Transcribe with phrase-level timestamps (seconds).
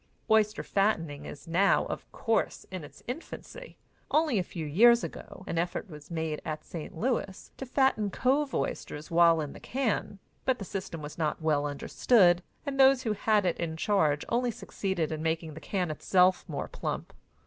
[0.31, 3.77] Oyster fattening is now, of course, in its infancy.
[4.09, 6.97] Only a few years ago an effort was made at St.
[6.97, 11.67] Louis to fatten cove oysters while in the can, but the system was not well
[11.67, 16.45] understood, and those who had it in charge only succeeded in making the can itself
[16.47, 17.13] more plump.